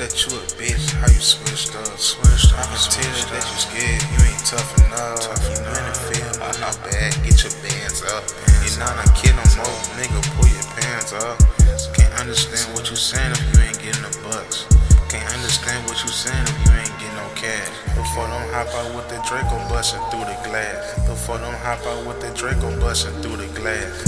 that 0.00 0.16
you 0.24 0.32
a 0.32 0.40
bitch, 0.56 0.96
how 0.96 1.12
you 1.12 1.20
switched 1.20 1.76
up. 1.76 1.92
Switched 2.00 2.56
up. 2.56 2.64
I 2.64 2.72
can 2.72 2.80
tell 2.88 3.20
that 3.36 3.44
you 3.44 3.58
scared, 3.60 4.00
you 4.16 4.20
ain't 4.32 4.44
tough 4.48 4.72
enough. 4.88 5.28
Tough 5.28 5.44
you 5.44 5.60
in 5.60 5.84
the 5.84 5.96
field, 6.08 6.40
but 6.40 6.56
not 6.56 6.72
bad. 6.88 7.12
Get 7.20 7.36
your 7.44 7.52
bands 7.60 8.00
up. 8.08 8.24
You're 8.64 8.80
not 8.80 8.96
a 8.96 9.04
kid 9.12 9.36
no 9.36 9.44
more, 9.60 9.80
nigga. 10.00 10.24
Pull 10.40 10.48
your 10.48 10.68
pants 10.72 11.12
up. 11.12 11.36
Can't 11.92 12.16
understand 12.16 12.72
what 12.72 12.88
you 12.88 12.96
saying 12.96 13.28
if 13.28 13.44
you 13.52 13.60
ain't 13.60 13.76
getting 13.76 14.00
the 14.00 14.12
bucks. 14.24 14.64
Can't 15.12 15.28
understand 15.36 15.84
what 15.84 16.00
you 16.00 16.08
saying 16.08 16.48
if 16.48 16.56
you 16.64 16.80
ain't 16.80 16.96
getting 16.96 17.20
no 17.20 17.28
cash. 17.36 17.68
Before 17.92 18.24
don't 18.24 18.48
hop 18.56 18.72
out 18.72 18.88
with 18.96 19.04
the 19.12 19.20
Draco 19.28 19.60
busting 19.68 20.00
through 20.08 20.24
the 20.24 20.38
glass. 20.48 20.96
Before 21.04 21.36
don't 21.36 21.60
hop 21.60 21.84
out 21.84 22.08
with 22.08 22.24
the 22.24 22.32
Draco 22.32 22.72
busting 22.80 23.12
through 23.20 23.36
the 23.36 23.52
glass. 23.52 24.00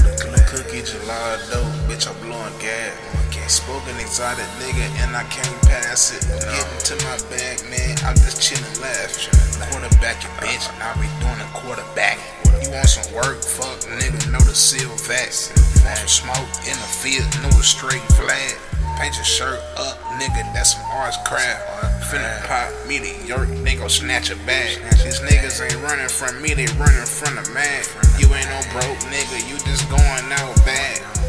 Cookie 0.49 0.88
July 0.88 1.37
dope, 1.52 1.69
bitch, 1.85 2.09
I'm 2.09 2.16
blowing 2.24 2.57
gas. 2.65 3.22
Spoken 3.48 3.95
exotic 4.01 4.46
nigga 4.62 4.87
and 5.05 5.14
I 5.14 5.24
can't 5.24 5.60
pass 5.69 6.14
it. 6.14 6.24
Getting 6.24 6.82
to 6.88 6.95
my 7.05 7.19
bag, 7.28 7.60
man, 7.68 7.98
I'm 8.06 8.16
just 8.16 8.41
chillin' 8.41 8.80
laughing. 8.80 9.28
Quarterback 9.70 10.23
your 10.23 10.32
bitch, 10.41 10.66
I 10.80 10.95
be 10.96 11.06
doing 11.20 11.41
a 11.41 11.48
quarterback. 11.52 12.18
You 12.62 12.70
want 12.70 12.88
some 12.88 13.06
work? 13.12 13.42
Fuck, 13.42 13.84
nigga, 13.98 14.30
know 14.32 14.40
the 14.40 14.54
seal 14.54 14.88
facts. 14.88 15.52
Want 15.84 15.99
some 15.99 16.32
smoke 16.32 16.51
in 16.65 16.76
the 16.79 16.90
field, 17.02 17.29
know 17.43 17.52
a 17.52 17.62
straight 17.62 18.02
flag. 18.16 18.57
Paint 18.96 19.16
your 19.16 19.24
shirt 19.24 19.60
up, 19.77 19.99
nigga, 20.16 20.46
that's 20.54 20.74
some 20.74 20.84
arts 20.93 21.18
craft. 21.27 21.60
Finna 22.09 22.32
pop 22.46 22.71
me 22.88 22.99
the 22.99 23.15
york, 23.27 23.49
they 23.65 23.74
gon' 23.74 23.88
snatch 23.88 24.30
a 24.30 24.37
bag. 24.45 24.79
These 25.02 25.21
niggas 25.21 25.60
ain't 25.60 25.82
running 25.82 26.09
from 26.09 26.40
me, 26.40 26.54
they 26.54 26.66
running 26.80 27.09
from 27.09 27.37
the 27.37 27.45
man. 27.52 27.84
You 28.18 28.32
ain't 28.32 28.49
no 28.49 28.60
broke 28.73 28.99
nigga, 29.12 29.45
you 29.49 29.59
just 29.66 29.88
going 29.90 30.32
out 30.32 30.56
bad. 30.65 31.21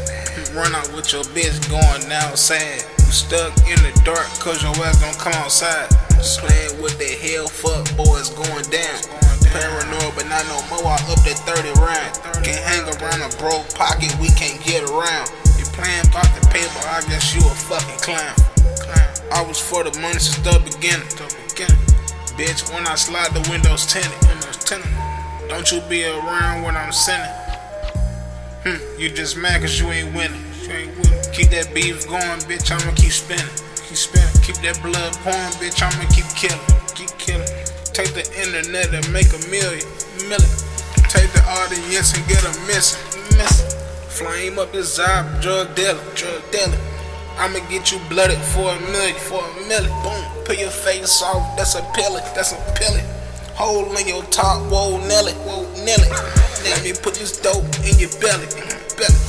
Run 0.54 0.70
out 0.70 0.86
with 0.94 1.10
your 1.10 1.26
bitch 1.34 1.58
going 1.66 2.06
outside. 2.14 2.86
You 3.02 3.10
stuck 3.10 3.50
in 3.66 3.74
the 3.82 3.90
dark 4.06 4.22
cause 4.38 4.62
your 4.62 4.70
ass 4.86 5.02
gon' 5.02 5.18
come 5.18 5.34
outside. 5.42 5.90
Playing 6.38 6.78
with 6.78 6.94
the 6.94 7.10
hell 7.10 7.50
fuck 7.50 7.82
boys 7.98 8.30
going 8.30 8.62
down. 8.70 8.98
Paranoid, 9.50 10.14
but 10.14 10.30
not 10.30 10.46
no 10.46 10.62
more. 10.70 10.94
I 10.94 11.02
up 11.10 11.18
that 11.26 11.42
30 11.42 11.74
round. 11.82 12.06
Can't 12.46 12.62
hang 12.70 12.86
around 12.86 13.26
a 13.26 13.34
broke 13.34 13.66
pocket, 13.74 14.14
we 14.22 14.30
can't 14.38 14.62
get 14.62 14.86
around. 14.86 15.26
You 15.58 15.66
playing 15.74 16.06
about 16.06 16.30
the 16.38 16.46
paper, 16.54 16.86
I 16.86 17.02
guess 17.10 17.34
you 17.34 17.42
a 17.42 17.54
fucking 17.66 17.98
clown. 17.98 18.38
I 19.34 19.42
was 19.42 19.58
for 19.58 19.82
the 19.82 19.90
money 19.98 20.22
since 20.22 20.38
the 20.38 20.62
beginning. 20.62 21.10
Bitch, 22.38 22.62
when 22.70 22.86
I 22.86 22.94
slide 22.94 23.34
the 23.34 23.42
windows 23.50 23.90
tinted. 23.90 24.14
Don't 25.50 25.66
you 25.72 25.82
be 25.90 26.06
around 26.06 26.62
when 26.62 26.76
I'm 26.76 26.92
sinning. 26.92 27.43
Hmm, 28.64 28.80
you 28.98 29.10
just 29.10 29.36
mad 29.36 29.60
cause 29.60 29.78
you 29.78 29.92
ain't 29.92 30.16
winning. 30.16 30.40
You 30.64 30.72
ain't 30.72 30.96
winning. 30.96 31.20
Keep 31.36 31.52
that 31.52 31.68
beef 31.76 32.08
going, 32.08 32.40
bitch, 32.48 32.72
I'ma 32.72 32.96
keep 32.96 33.12
spinning. 33.12 33.44
Keep 33.76 34.00
spinning. 34.00 34.40
Keep 34.40 34.64
that 34.64 34.80
blood 34.80 35.12
pouring, 35.20 35.52
bitch, 35.60 35.84
I'ma 35.84 36.08
keep 36.08 36.24
killing. 36.32 36.64
Keep 36.96 37.12
killing. 37.20 37.44
Take 37.92 38.16
the 38.16 38.24
internet 38.40 38.88
and 38.96 39.04
make 39.12 39.28
a 39.36 39.40
million. 39.52 39.84
Million. 40.32 40.54
Take 41.12 41.28
the 41.36 41.44
audience 41.44 42.16
and 42.16 42.24
get 42.24 42.40
them 42.40 42.56
missing. 42.64 43.04
Missing. 43.36 43.68
Flame 44.08 44.56
up 44.56 44.72
this 44.72 44.96
job, 44.96 45.28
drug 45.44 45.76
dealer, 45.76 46.00
drug 46.16 46.40
dealer. 46.48 46.80
I'ma 47.36 47.60
get 47.68 47.92
you 47.92 48.00
blooded 48.08 48.40
for 48.56 48.72
a 48.72 48.80
million, 48.88 49.20
for 49.28 49.44
a 49.44 49.52
million. 49.68 49.92
Boom. 50.00 50.24
Put 50.48 50.56
your 50.56 50.72
face 50.72 51.20
off, 51.20 51.52
that's 51.60 51.76
a 51.76 51.84
pilly, 51.92 52.24
that's 52.32 52.56
a 52.56 52.60
pilly. 52.80 53.04
Hole 53.60 53.92
in 53.92 54.08
your 54.08 54.24
top, 54.32 54.64
whoa, 54.72 54.96
Nelly, 55.04 55.36
whoa, 55.44 55.68
Nelly. 55.84 56.08
Let 56.84 56.92
me 56.92 57.00
put 57.00 57.16
this 57.16 57.40
dope 57.40 57.64
in 57.80 57.96
your 57.96 58.12
belly, 58.20 58.44
belly. 59.00 59.24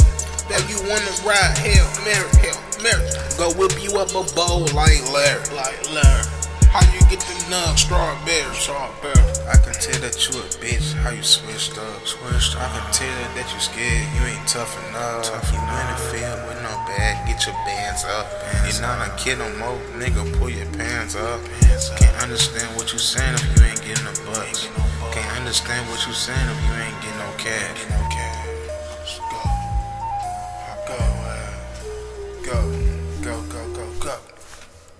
That 0.52 0.60
you 0.68 0.76
wanna 0.92 1.08
ride, 1.24 1.56
hell, 1.56 1.88
Mary, 2.04 2.28
hell, 2.44 2.60
Mary. 2.84 3.00
Go 3.40 3.48
whip 3.56 3.72
you 3.80 3.96
up 3.96 4.12
a 4.12 4.28
bowl 4.36 4.68
like 4.76 5.00
Larry, 5.16 5.40
like 5.56 5.80
Larry. 5.88 6.28
How 6.68 6.84
you 6.92 7.00
get 7.08 7.24
the 7.24 7.36
nub, 7.48 7.80
strawberry, 7.80 8.52
strawberry. 8.60 9.24
I 9.48 9.56
can 9.56 9.72
tell 9.72 9.96
that 10.04 10.20
you 10.28 10.36
a 10.36 10.44
bitch, 10.60 11.00
how 11.00 11.16
you 11.16 11.24
switched 11.24 11.80
up, 11.80 12.04
switched 12.04 12.60
up. 12.60 12.68
I 12.68 12.76
can 12.76 12.92
tell 12.92 13.24
that 13.40 13.48
you 13.48 13.60
scared, 13.64 14.04
you 14.20 14.36
ain't 14.36 14.44
tough 14.52 14.76
enough. 14.92 15.24
Tough 15.24 15.48
you 15.56 15.64
in 15.64 15.88
the 15.96 16.00
field 16.12 16.40
with 16.52 16.60
no 16.60 16.76
bag, 16.92 17.24
get 17.24 17.40
your 17.48 17.56
bands 17.64 18.04
up. 18.04 18.28
You're 18.68 18.84
not 18.84 19.00
a 19.00 19.16
kid 19.16 19.40
no 19.40 19.48
more, 19.56 19.80
nigga, 19.96 20.28
pull 20.36 20.52
your 20.52 20.68
pants 20.76 21.16
up. 21.16 21.40
Can't 21.96 22.20
understand 22.20 22.68
what 22.76 22.92
you 22.92 23.00
saying 23.00 23.40
if 23.40 23.48
you 23.56 23.64
ain't 23.64 23.80
getting 23.80 24.12
a 24.12 24.16
bucks. 24.28 24.68
Understand 25.46 25.88
what 25.90 26.04
you're 26.08 26.16
saying 26.16 26.50
if 26.50 26.66
you 26.66 26.74
ain't 26.74 27.02
getting 27.04 27.20
no 27.20 27.32
cash. 27.38 28.25